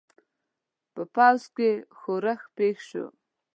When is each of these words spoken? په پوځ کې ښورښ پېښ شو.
په 0.93 1.01
پوځ 1.15 1.41
کې 1.55 1.69
ښورښ 1.99 2.41
پېښ 2.55 2.77
شو. 2.89 3.05